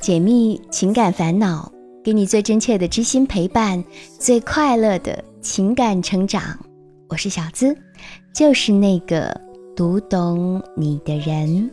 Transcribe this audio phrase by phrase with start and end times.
[0.00, 1.70] 解密情感烦恼，
[2.02, 3.84] 给你最真切的知心陪伴，
[4.18, 6.58] 最快乐的情感成长。
[7.08, 7.76] 我是小资，
[8.34, 9.38] 就是那个
[9.76, 11.70] 读懂你的人。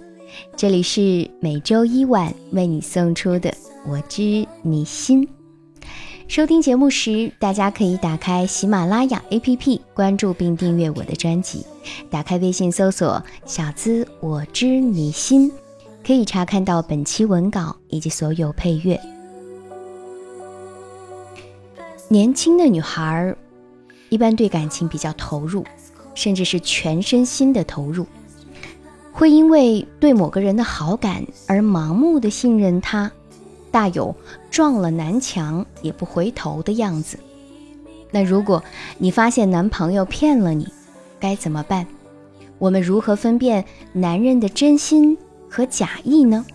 [0.58, 3.50] 这里是每周一晚为你送出的
[3.88, 5.26] 《我知你心》。
[6.28, 11.62] 收听节目时，大家可以打开喜马拉雅 APP，关注并订阅我的专辑；
[12.10, 15.50] 打开微信搜索“小资我知你心”。
[16.08, 18.98] 可以查看到本期文稿以及所有配乐。
[22.08, 23.36] 年轻的女孩
[24.08, 25.66] 一般对感情比较投入，
[26.16, 28.06] 甚至是全身心的投入，
[29.12, 33.12] 会因为对某个人的好感而盲目的信任他，
[33.70, 34.16] 大有
[34.50, 37.20] 撞了南墙也不回头的样子。
[38.12, 38.64] 那如果
[38.98, 40.70] 你发现男朋友骗了你，
[41.20, 41.86] 该怎么办？
[42.60, 45.18] 我们如何分辨男人的真心？
[45.50, 46.46] 和假意呢？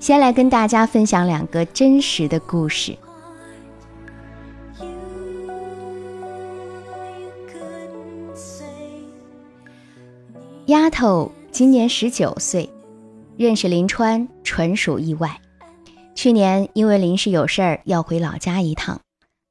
[0.00, 2.96] 先来跟大家分享两个真实的故事。
[10.66, 12.68] 丫头今年十九岁，
[13.36, 15.38] 认识林川纯属意外。
[16.14, 19.00] 去年因为临时有事儿要回老家一趟，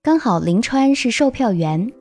[0.02, 1.92] 刚好林川是售票员。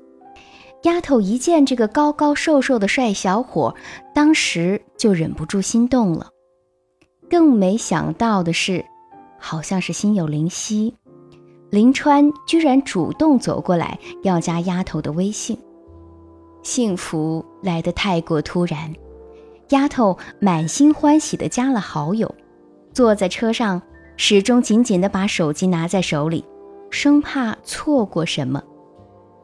[0.82, 3.74] 丫头一见这个高高瘦瘦的帅小伙，
[4.14, 6.28] 当时就忍不住心动了。
[7.28, 8.84] 更没想到的是，
[9.38, 10.94] 好像是心有灵犀，
[11.70, 15.58] 林川居然主动走过来要加丫头的微信。
[16.62, 18.94] 幸福来得太过突然，
[19.68, 22.34] 丫头满心欢喜地加了好友，
[22.92, 23.80] 坐在车上，
[24.16, 26.44] 始终紧紧地把手机拿在手里，
[26.90, 28.62] 生怕错过什么。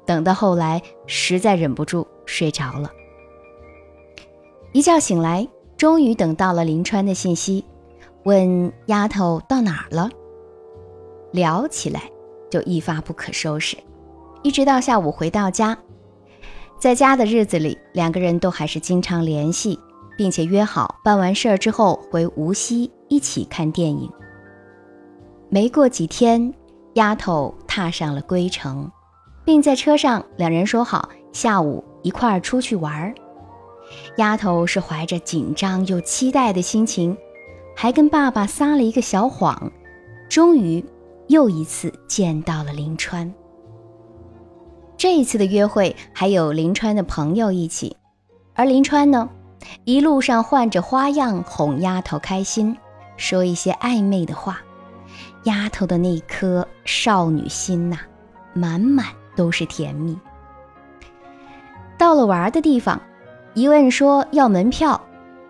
[0.07, 2.91] 等到后来，实在忍不住睡着了。
[4.73, 7.65] 一觉醒来，终于等到了林川的信息，
[8.25, 10.09] 问丫头到哪儿了。
[11.33, 12.03] 聊起来
[12.49, 13.77] 就一发不可收拾，
[14.43, 15.77] 一直到下午回到家。
[16.78, 19.78] 在家的日子里，两个人都还是经常联系，
[20.16, 24.11] 并且约好办完事儿之后回无锡一起看电影。
[25.49, 26.53] 没过几天，
[26.95, 28.91] 丫头踏上了归程。
[29.47, 33.15] 并在车上，两人说好下午一块儿出去玩儿。
[34.17, 37.17] 丫头是怀着紧张又期待的心情，
[37.77, 39.71] 还跟爸爸撒了一个小谎，
[40.29, 40.84] 终于
[41.29, 43.33] 又一次见到了林川。
[44.97, 47.97] 这一次的约会还有林川的朋友一起，
[48.55, 49.28] 而林川呢，
[49.84, 52.77] 一路上换着花样哄丫头开心，
[53.17, 54.61] 说一些暧昧的话。
[55.45, 57.99] 丫头的那颗少女心呐，
[58.53, 59.07] 满满。
[59.36, 60.19] 都是甜蜜。
[61.97, 63.00] 到了玩的地方，
[63.54, 65.00] 一问说要门票，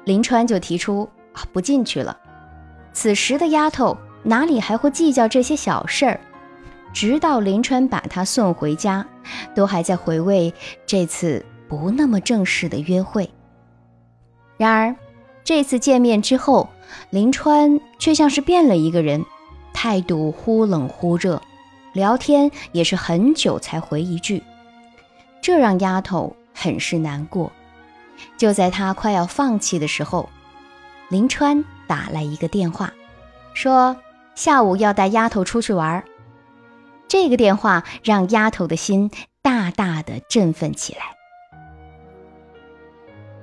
[0.05, 2.17] 林川就提出啊不进去了。
[2.93, 6.21] 此时的丫头哪里还会计较这些小事儿？
[6.93, 9.07] 直到林川把她送回家，
[9.55, 10.53] 都还在回味
[10.87, 13.29] 这次不那么正式的约会。
[14.57, 14.97] 然而
[15.45, 16.69] 这次见面之后，
[17.11, 19.25] 林川却像是变了一个人，
[19.75, 21.43] 态度忽冷忽热。
[21.97, 24.43] 聊天也是很久才回一句，
[25.41, 27.51] 这让丫头很是难过。
[28.37, 30.29] 就在她快要放弃的时候，
[31.09, 32.93] 林川打来一个电话，
[33.55, 33.97] 说
[34.35, 36.05] 下午要带丫头出去玩。
[37.09, 41.01] 这个电话让丫头的心大大的振奋起来。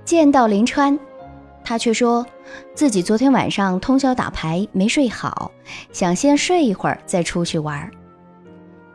[0.06, 1.00] 见到林川，
[1.64, 2.24] 他却说
[2.76, 5.52] 自己昨天晚上通宵打牌没睡好，
[5.92, 7.90] 想先睡一会儿再出去玩。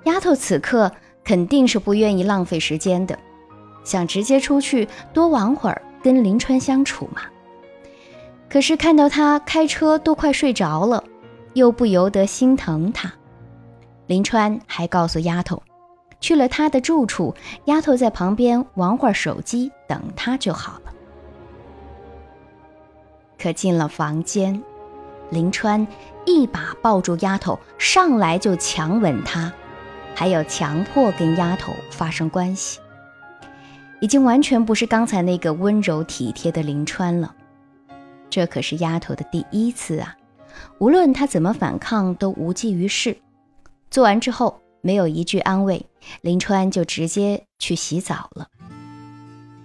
[0.09, 0.91] 丫头此刻
[1.23, 3.17] 肯定是不愿意浪费时间的，
[3.85, 7.21] 想直接出去多玩会儿，跟林川相处嘛。
[8.49, 11.05] 可是看到他开车都快睡着了，
[11.53, 13.13] 又不由得心疼他。
[14.07, 15.63] 林川还告诉丫头，
[16.21, 17.35] 去了他的住处，
[17.67, 20.93] 丫头在旁边玩会儿手机，等他就好了。
[23.39, 24.63] 可进了房间，
[25.28, 25.87] 林川
[26.25, 29.53] 一把抱住丫头，上来就强吻她。
[30.18, 32.80] 还有强迫跟丫头发生关系，
[34.00, 37.32] 已经完全不是刚才那个温柔体贴的林川了。
[38.28, 40.16] 这可是丫头的第一次啊！
[40.78, 43.16] 无论她怎么反抗，都无济于事。
[43.92, 45.86] 做完之后，没有一句安慰，
[46.22, 48.48] 林川就直接去洗澡了。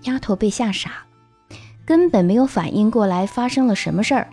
[0.04, 4.30] 丫头被吓傻了，根本没有反应过来发生了什么事儿，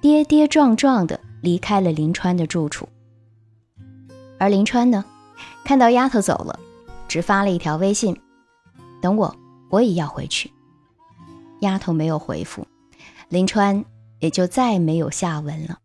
[0.00, 2.88] 跌跌撞撞的离开了林川的住处。
[4.36, 5.04] 而林川呢？
[5.64, 6.58] 看到丫头走了，
[7.06, 8.18] 只发了一条微信
[9.00, 9.36] ：“等我，
[9.70, 10.50] 我也要回去。”
[11.60, 12.66] 丫头没有回复，
[13.28, 13.84] 林川
[14.18, 15.78] 也就再没有下文了。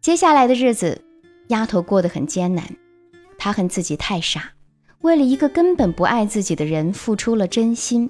[0.00, 1.04] 接下来的日子，
[1.48, 2.64] 丫头过得很艰难。
[3.36, 4.52] 她恨自己太傻，
[5.02, 8.08] 为了一个根本不爱自己的人付出了真心，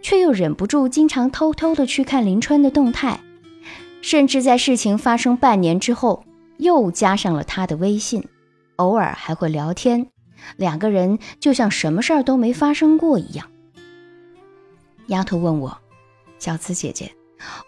[0.00, 3.20] 却又忍不住经常偷偷的去看林川的动态，
[4.00, 6.24] 甚至在事情发生半年之后，
[6.58, 8.24] 又加上了他的微信，
[8.76, 10.06] 偶尔还会聊天，
[10.56, 13.50] 两个人就像什么事儿都没发生过一样。
[15.08, 15.78] 丫头问我
[16.38, 17.12] ：“小慈姐姐。”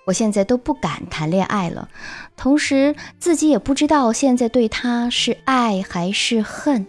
[0.06, 1.90] 我现在都不敢谈恋爱了，
[2.38, 6.87] 同时自己也不知道现在对他是爱还是恨。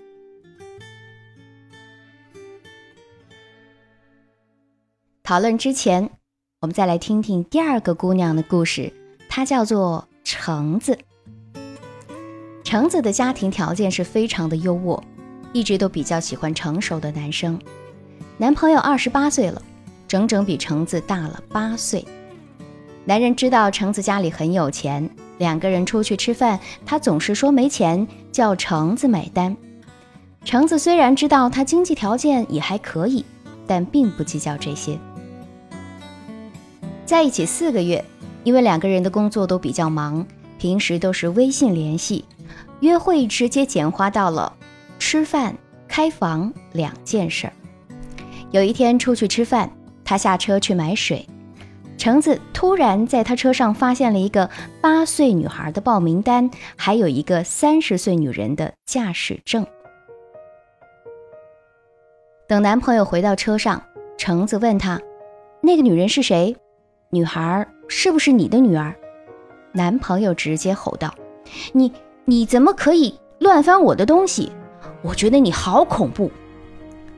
[5.22, 6.10] 讨论之前，
[6.62, 8.92] 我们再来听听第二个姑娘的故事，
[9.28, 10.98] 她叫做橙子。
[12.64, 15.02] 橙子的家庭条件是非常的优渥，
[15.54, 17.60] 一直都比较喜欢成熟的男生。
[18.38, 19.62] 男朋友二十八岁了，
[20.08, 22.06] 整整比橙子大了八岁。
[23.06, 25.10] 男人知道橙子家里很有钱，
[25.40, 29.56] 两个人出去吃饭，他总是说没钱，叫橙子买单。
[30.46, 33.26] 橙子虽然知道他经济条件也还可以，
[33.66, 34.98] 但并不计较这些。
[37.06, 38.06] 在一起四个月，
[38.44, 40.26] 因为两个人的工作都比较忙，
[40.60, 42.24] 平时都是微信联系，
[42.82, 44.56] 约会直接简化到了
[44.98, 45.56] 吃饭、
[45.88, 47.54] 开房两件事儿。
[48.52, 49.72] 有一天出去吃饭，
[50.04, 51.28] 他下车去买水。
[51.98, 54.50] 橙子突然在他车上发现了一个
[54.80, 59.68] 八岁女孩的报名单，还有一个三十岁女人的驾驶证。
[62.48, 63.84] 等男朋友回到车上，
[64.18, 65.00] 橙子问他
[65.62, 66.56] ：“那个女人是谁？
[67.10, 68.96] 女孩是不是你的女儿？”
[69.74, 71.14] 男朋友直接吼道
[71.74, 71.92] ：“你
[72.30, 74.52] 你怎么可以乱翻我的东西？
[75.02, 76.30] 我觉得你好恐怖。”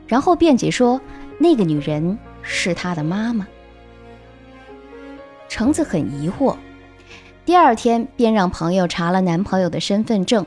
[0.08, 0.98] 然后辩解说
[1.36, 3.46] ：“那个女人是他的妈妈。”
[5.50, 6.56] 橙子很疑惑，
[7.44, 10.46] 第二天便让朋友查了男朋友的身份证。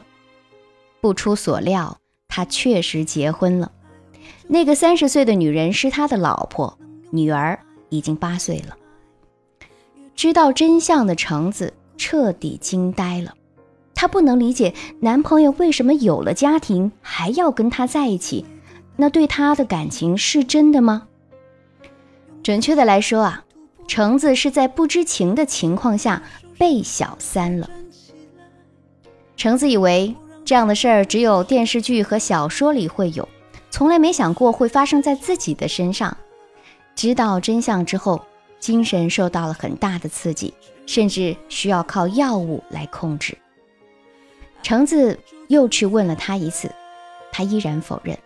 [0.99, 3.71] 不出所料，他确实结婚了。
[4.47, 6.75] 那个三十岁的女人是他的老婆，
[7.11, 7.59] 女儿
[7.89, 8.75] 已经八岁了。
[10.15, 13.35] 知道真相的橙子彻底惊呆了，
[13.95, 18.45] 她不能理解男朋友为什么有了家庭还要跟她在一起。
[18.97, 21.07] 那对她的感情是真的吗？
[22.43, 23.41] 准确的来说啊。
[23.87, 26.23] 橙子是在不知情的情况下
[26.57, 27.69] 被小三了。
[29.37, 33.29] 橙子以为这样的事儿只有电视剧和小说里会有，
[33.69, 36.17] 从来没想过会发生在自己的身上。
[36.95, 38.19] 知道真相之后，
[38.59, 40.51] 精神受到了很大的刺激，
[40.87, 43.37] 甚至需要靠药物来控制。
[44.65, 46.71] 橙子又去问了他一次，
[47.31, 48.17] 他依然否认。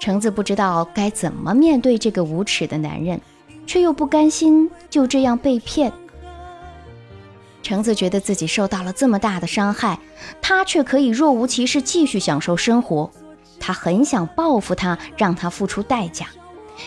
[0.00, 3.20] 橙子不知道该怎么面对这个无耻的男人。
[3.66, 5.92] 却又不甘心就这样被骗。
[7.62, 9.98] 橙子觉得自己受到了这么大的伤害，
[10.40, 13.10] 他却可以若无其事继续享受生活。
[13.60, 16.28] 他很想报复他，让他付出代价，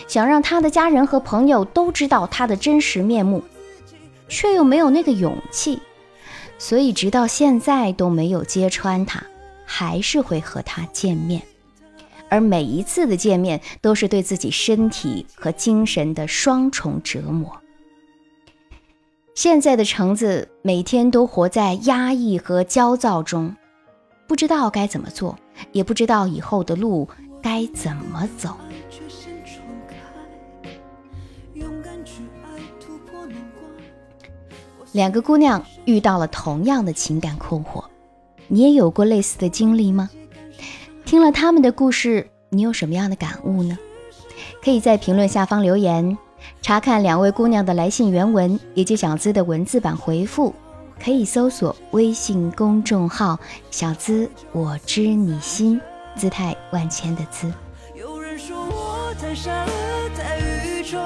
[0.08, 3.44] 想让他的家人和朋友都知道他的真实面目，
[4.26, 5.80] 却又没有那个勇气，
[6.60, 9.24] 所以直到现在都没有揭穿他，
[9.64, 11.40] 还是会和他见面。
[12.28, 17.50] 而每一次的见面都是对自己身体和精神的双重折磨。
[19.34, 23.56] 现在的橙子每天都活在压抑和焦躁中，
[24.28, 25.36] 不知道该怎么做，
[25.72, 27.08] 也不知道以后的路
[27.42, 28.54] 该怎么走。
[34.92, 37.84] 两个姑娘遇到了同样的情感困惑，
[38.48, 40.10] 你也有过类似的经历吗？
[41.04, 43.78] 听了他们的故事，你有什么样的感悟呢？
[44.62, 46.18] 可以在评论下方留言，
[46.60, 50.52] 查看两位姑娘的来信原文以及小资的文字版回复，
[51.02, 53.38] 可以搜索微信公众号
[53.70, 55.80] “小资我知你心”，
[56.16, 57.52] 姿态万千的资。
[57.94, 59.50] 有人说我太傻
[60.16, 61.00] 太愚蠢，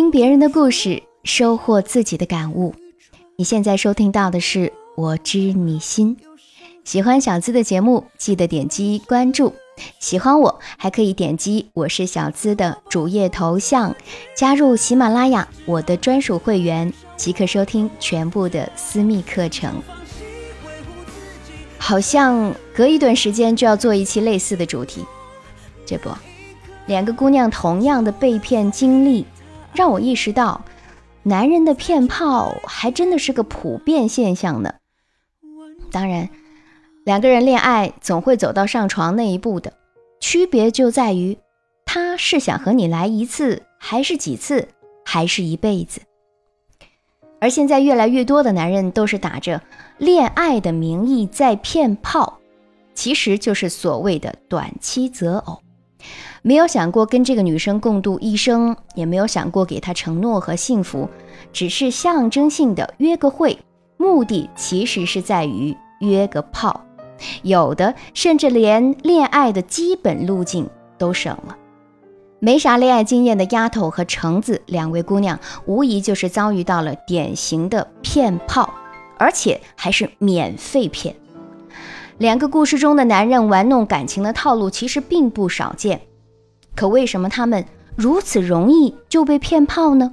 [0.00, 2.74] 听别人的故事，收获自己的感悟。
[3.36, 6.16] 你现在收听到的是《我知你心》，
[6.84, 9.52] 喜欢小资的节目，记得点击关注。
[9.98, 13.94] 喜欢我，还可以点击我是小资的主页头像，
[14.34, 19.82] 加入喜马拉雅我的专属会员，即可收听全部的私密课程。
[21.76, 25.04] 好像隔一段时间就要做一期类似的主题，
[25.84, 26.08] 这不，
[26.86, 29.26] 两个姑娘同样的被骗经历，
[29.74, 30.64] 让我意识到，
[31.22, 34.74] 男人的骗炮还真的是个普遍现象呢。
[35.90, 36.28] 当然。
[37.06, 39.72] 两个人恋爱总会走到上床那一步的，
[40.20, 41.38] 区别就在于，
[41.86, 44.68] 他是想和你来一次，还是几次，
[45.02, 46.02] 还是一辈子。
[47.40, 49.62] 而现在越来越多的男人都是打着
[49.96, 52.38] 恋爱的名义在骗炮，
[52.94, 55.58] 其实就是所谓的短期择偶，
[56.42, 61.08] 没有想过跟这个女生共度一生，也没有想过给她承诺和幸福，
[61.52, 63.58] 只是象征性的约个会，
[63.96, 66.80] 目的其实是在于约个炮。
[67.42, 71.56] 有的甚至连恋爱的基本路径都省了，
[72.38, 78.72] 没啥恋爱经验的丫头和橙子两位姑娘，无疑就是遭遇到了典型的骗炮，
[79.18, 81.14] 而且还是免费骗。
[82.20, 86.02] 两个故事中的男人玩弄感情的套路其实并不少见，
[86.76, 87.64] 可为什么他们
[87.96, 90.12] 如此容易就被骗炮呢？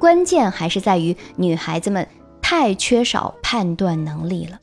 [0.00, 2.08] 关键还是在于女孩子们
[2.42, 4.58] 太缺少判断能力了。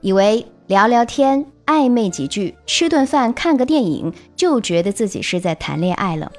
[0.00, 6.32] 以为聊聊天、暧昧几句、吃顿饭、看个电影，就觉得自己是在谈恋爱了。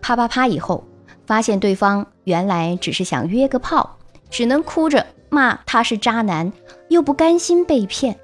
[0.00, 0.82] 啪啪啪以后，
[1.28, 6.52] 发现对方原来只是想约个炮，只能哭着骂他是渣男，
[6.88, 8.18] 又不甘心被骗。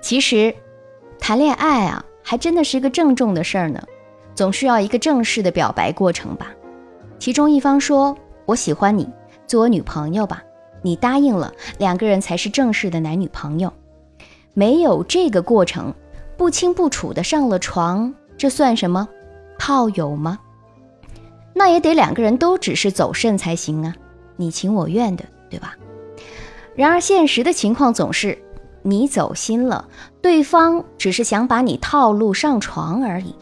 [0.00, 0.54] 其实，
[1.18, 3.82] 谈恋爱啊，还真的是个郑重的事儿呢，
[4.34, 6.52] 总需要一个正式的表白过程吧。
[7.18, 9.08] 其中一方说：“我喜欢你，
[9.46, 10.42] 做我女朋友吧。”
[10.82, 13.72] 你答应了，两个人才是正式的男女朋友。
[14.52, 15.94] 没有这个过程，
[16.36, 19.08] 不清不楚的上了床，这算什么？
[19.58, 20.38] 炮友吗？
[21.54, 23.94] 那也得两个人都只是走肾才行啊，
[24.36, 25.74] 你情我愿的，对吧？
[26.74, 28.38] 然而现实的情况总是，
[28.82, 29.88] 你走心了，
[30.20, 33.34] 对方只是想把你套路上床而已。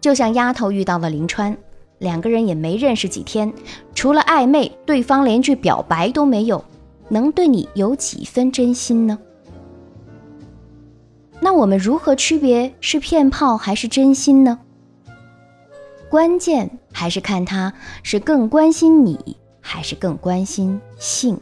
[0.00, 1.56] 就像丫头遇到了林川。
[1.98, 3.50] 两个人也没认识几天，
[3.94, 6.62] 除了暧昧，对方连句表白都没有，
[7.08, 9.18] 能对你有几分真心呢？
[11.40, 14.58] 那我们如何区别是骗炮还是真心呢？
[16.10, 21.38] 关键还是看他是更关心你，还是更关心性。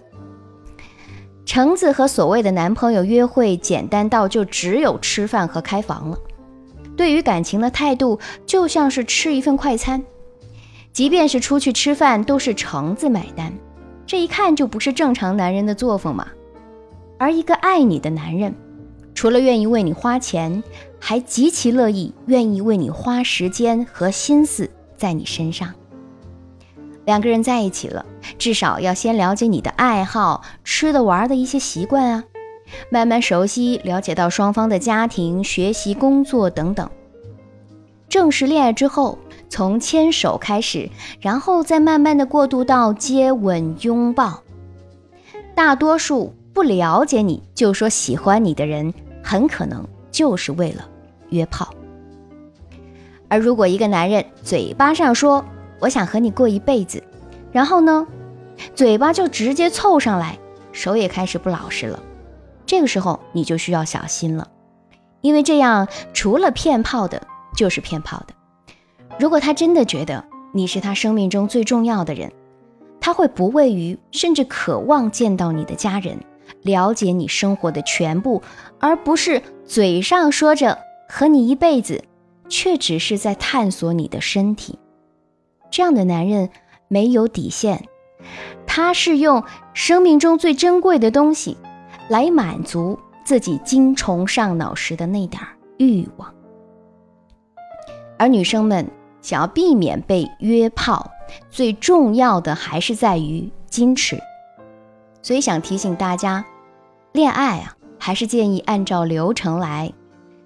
[1.45, 6.19] 橙子和所谓的男朋友约会，简单到就只有吃饭和开房了，
[6.97, 10.03] 对于感情的态度就像是吃一份快餐。
[10.93, 13.53] 即便是出去吃饭，都是橙子买单，
[14.07, 16.27] 这一看就不是正常男人的作风嘛。
[17.19, 18.55] 而一个爱你的男人，
[19.15, 20.63] 除了愿意为你花钱，
[21.01, 25.73] 还极其乐意愿意为你花时间和心思在你身上。
[27.05, 28.05] 两个人在一起了，
[28.39, 32.25] 至少要先了解你的爱好、吃的、玩的一些习惯啊，
[32.91, 36.89] 慢慢熟悉，了解到双方的家庭、学习、工作等等。
[38.09, 39.19] 正式恋爱之后。
[39.49, 40.89] 从牵手开始，
[41.21, 44.43] 然后再慢慢的过渡到接吻、拥抱。
[45.55, 50.89] 大多数不了解你就说喜欢你的人，很可能就是为了
[51.29, 51.69] 约炮。
[53.29, 55.45] 而如果一个男人嘴巴上说
[55.83, 57.03] 我想和你过一辈子，
[57.51, 58.07] 然后呢，
[58.73, 60.39] 嘴巴就直接凑上来，
[60.71, 62.01] 手也开始不老实了，
[62.65, 64.47] 这个时候你就需要小心了，
[65.23, 67.21] 因为这样除了骗炮的，
[67.57, 68.35] 就是骗炮的。
[69.19, 70.25] 如果他真的觉得
[70.55, 72.31] 你是他生命中最重要的人，
[73.01, 76.17] 他会不畏于甚至渴望见到你的家人，
[76.63, 78.41] 了解你生活的全部，
[78.79, 82.05] 而不是嘴上说着和你一辈子，
[82.49, 84.79] 却只是在探索你的身体。
[85.73, 86.51] 这样的男人
[86.87, 87.89] 没有底线，
[88.65, 89.43] 他是用
[89.75, 91.57] 生命中最珍贵的东西
[92.09, 95.43] 来满足自己精虫上脑时的那点
[95.79, 96.33] 欲望，
[98.17, 98.87] 而女生们。
[99.23, 101.09] 想要避免被约炮，
[101.49, 104.19] 最重要的还是在于矜持。
[105.23, 106.45] 所以想提醒大家，
[107.13, 109.93] 恋爱啊，还是建议按照流程来，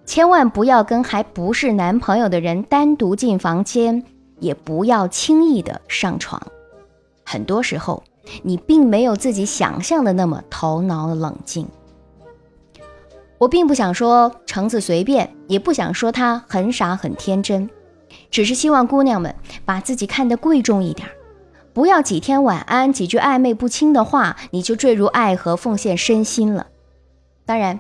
[0.05, 4.05] 千万不要跟还不是男朋友的人单独进房间，
[4.39, 6.41] 也不要轻易的上床。
[7.25, 8.03] 很多时候，
[8.43, 11.67] 你并没有自己想象的那么头脑冷静。
[13.39, 17.69] 我并不想说橙子随便，也不想说他很傻很天真。
[18.31, 21.09] 只是希望姑娘们把自己看得贵重一点，
[21.73, 26.69] 不要几天晚安、几句暧昧不清的话，你就坠入爱河、奉献身心了。
[27.45, 27.79] 当然，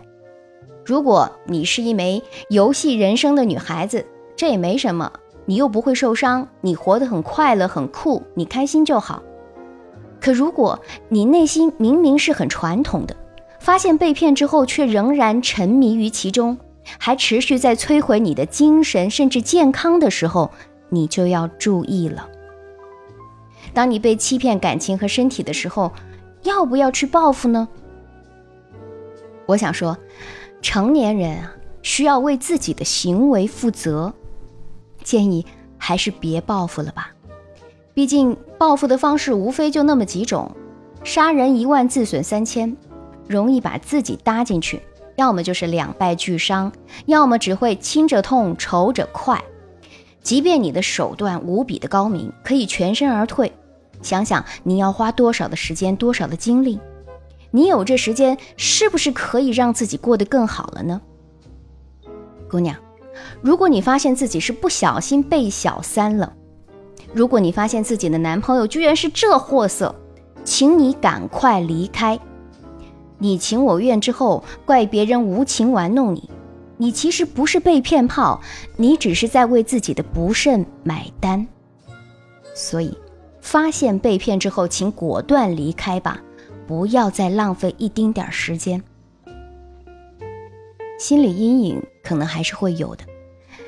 [0.84, 4.04] 如果你是一枚游戏人生的女孩子，
[4.36, 5.10] 这也没什么，
[5.46, 9.22] 你又不会受伤，你活得很快乐、很酷，你开心就好。
[10.20, 13.16] 可如果你内心明明是很传统的，
[13.60, 16.58] 发现被骗之后却仍然沉迷于其中，
[16.98, 20.50] 还持续在摧毁你的精神甚至健康的时候，
[20.88, 22.28] 你就要注意了。
[23.72, 25.92] 当你被欺骗感情和身体的时候，
[26.42, 27.68] 要不要去报复呢？
[29.46, 29.96] 我想说，
[30.62, 34.12] 成年人啊，需要为自己的行为负责。
[35.06, 35.46] 建议
[35.78, 37.12] 还是别报复了吧，
[37.94, 40.50] 毕竟报复的方式无非就那么几种：
[41.04, 42.76] 杀人一万，自损三千，
[43.28, 44.78] 容易把自己搭进去；
[45.14, 46.72] 要么就是两败俱伤，
[47.06, 49.40] 要么只会亲着痛，仇着快。
[50.22, 53.52] 即便你的手段无比的高明，可以全身而退，
[54.02, 56.80] 想想你要花多少的时间，多少的精力，
[57.52, 61.00] 你有这时间，是不是可以让自己过得更好了呢？
[62.50, 62.76] 姑娘。
[63.40, 66.32] 如果你发现自己是不小心被小三了，
[67.12, 69.94] 如果你发现自己的男朋友居然是这货色，
[70.44, 72.18] 请你赶快离开。
[73.18, 76.28] 你情我愿之后，怪别人无情玩弄你，
[76.76, 78.40] 你其实不是被骗炮，
[78.76, 81.46] 你只是在为自己的不慎买单。
[82.54, 82.96] 所以，
[83.40, 86.20] 发现被骗之后，请果断离开吧，
[86.66, 88.82] 不要再浪费一丁点时间。
[90.98, 93.04] 心理阴影可能还是会有的。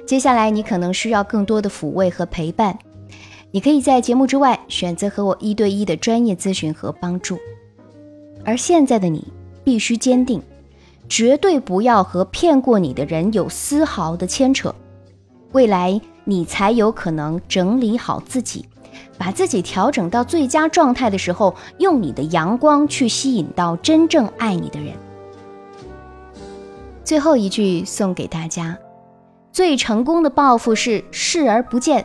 [0.07, 2.79] 接下来你可能需要更多的抚慰和陪伴，
[3.51, 7.39] 你可以在节目之外选择和我一对一的专业咨询和帮助。
[8.45, 9.27] 而现在的你
[9.63, 10.43] 必须坚定，
[11.09, 14.75] 绝对不要和骗过你的人有丝毫的牵扯。
[15.53, 18.65] 未来你才有可能整理好自己，
[19.19, 24.95] 把自己调整到最佳状态的时候，用你的阳光去吸引到真正爱你的人。
[27.09, 28.79] 最后一句送给大家。
[29.51, 32.05] 最成功的报复是视而不见，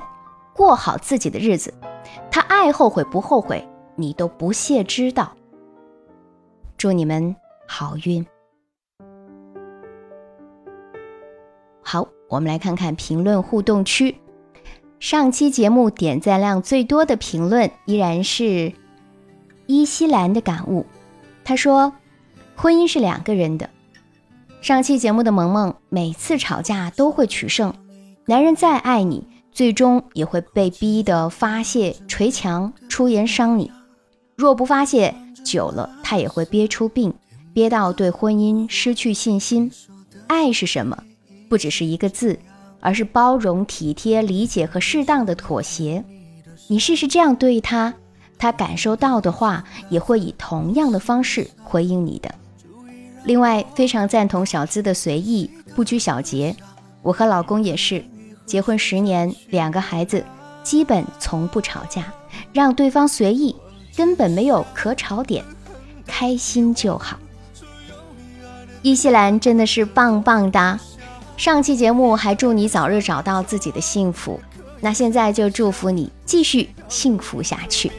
[0.55, 1.73] 过好自己的日子。
[2.31, 5.33] 他爱后悔不后悔，你都不屑知道。
[6.77, 7.35] 祝你们
[7.67, 8.25] 好运。
[11.81, 14.15] 好，我们来看看评论互动区。
[15.01, 18.71] 上期节目点赞量最多的评论依然是
[19.67, 20.85] 伊西兰的感悟。
[21.43, 21.91] 他说
[22.55, 23.69] ：“婚姻是两个人的。”
[24.63, 27.73] 上期节目的萌萌每次吵架都会取胜，
[28.27, 33.69] 男人再爱你，最终也会被逼得发泄、捶墙、出言伤你。
[34.37, 37.13] 若不发泄，久了他也会憋出病，
[37.53, 39.69] 憋到对婚姻失去信心。
[40.27, 40.97] 爱是什么？
[41.49, 42.39] 不只是一个字，
[42.79, 46.05] 而是包容、体贴、理解和适当的妥协。
[46.69, 47.93] 你试试这样对他，
[48.37, 52.33] 他感受到的话，也会以同样的方式回应你的。
[53.25, 56.55] 另外，非常赞同小资的随意不拘小节。
[57.01, 58.03] 我和老公也是，
[58.45, 60.25] 结婚十年，两个孩子，
[60.63, 62.13] 基本从不吵架，
[62.51, 63.55] 让对方随意，
[63.95, 65.43] 根本没有可吵点，
[66.05, 67.17] 开心就好。
[68.81, 70.77] 伊西兰真的是棒棒哒！
[71.37, 74.39] 上期节目还祝你早日找到自己的幸福，
[74.81, 77.89] 那现在就祝福你继续幸福下去。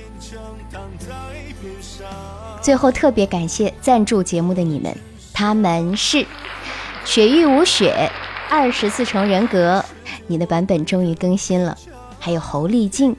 [2.61, 4.95] 最后，特别感谢赞助节目的你们。
[5.35, 6.25] 他们是
[7.05, 8.11] 雪域无雪，
[8.49, 9.85] 二十四重人格，
[10.29, 11.77] 你的版本终于更新了。
[12.21, 13.15] 还有侯丽静，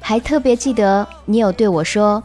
[0.00, 2.22] 还特别记得你有对我说：“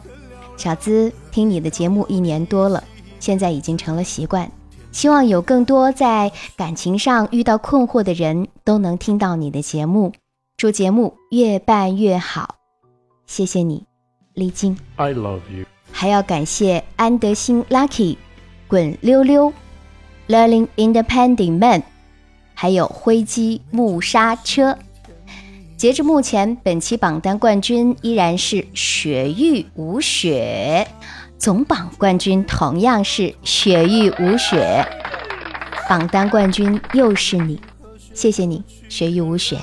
[0.58, 2.82] 小资听你的节目一年多了，
[3.20, 4.50] 现在已经成了习惯。
[4.90, 10.12] 希望有更多在感情上遇到困惑的人都能听到你的节目，
[10.56, 12.56] 祝节目越办越好。
[13.26, 13.84] 谢谢你，
[14.34, 14.76] 丽静。
[14.96, 15.64] I love you。
[15.92, 18.16] 还要感谢安德兴 Lucky。
[18.68, 19.52] 滚溜溜
[20.28, 21.82] ，Learning Independent Man，
[22.54, 24.78] 还有灰机木刹车。
[25.76, 30.86] 截至目前，本期榜单冠军依然是雪域无雪，
[31.38, 34.84] 总榜冠军同样是雪域无雪，
[35.88, 37.60] 榜单冠军又是你，
[38.12, 39.56] 谢谢你，雪域无雪。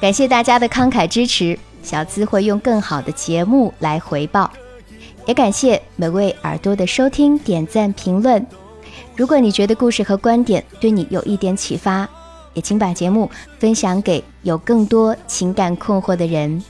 [0.00, 4.50] 感谢大家的慷慨支持，小资会用更好的节目来回报。
[5.30, 8.44] 也感谢每位耳朵的收听、点赞、评论。
[9.14, 12.08] 如果你觉得故事和观点对你有一点启发，
[12.52, 16.60] 也请把节目分享给有更多情感困惑的人。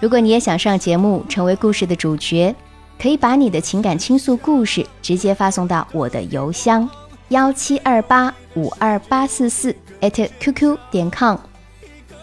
[0.00, 2.52] 如果你也想上节目，成为故事的主角，
[3.00, 6.90] 可以把你的情感倾诉故事直接发送到我的邮箱
[7.28, 11.36] 幺七二八五二八四四 @QQ 点 com。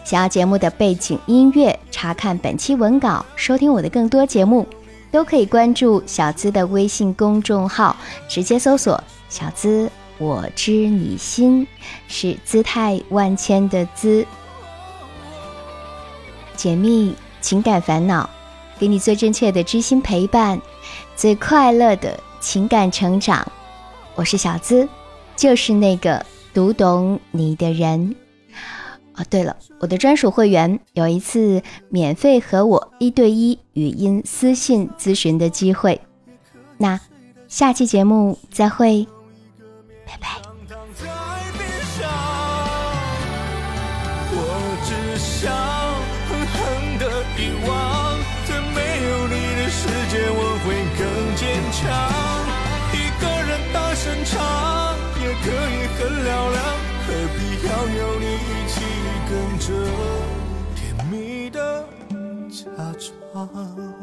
[0.04, 4.66] 想要节目的背景音乐，查看本期文稿，收听我的更多节目。
[5.16, 7.96] 都可以关注小资的微信公众号，
[8.28, 11.66] 直接搜索“小资我知你心”，
[12.06, 14.26] 是姿态万千的资，
[16.54, 18.28] 解密情感烦恼，
[18.78, 20.60] 给你最真切的知心陪伴，
[21.16, 23.50] 最快乐的情感成长。
[24.16, 24.86] 我是小资，
[25.34, 28.14] 就是那个读懂你的人。
[29.16, 36.00] 哦，对了，我的专属会员有一次免费和我一对一语音私信咨询的机会。
[36.76, 37.00] 那
[37.48, 39.06] 下期节目再会，
[40.04, 40.45] 拜拜。
[63.52, 63.95] 跟着甜蜜的假装。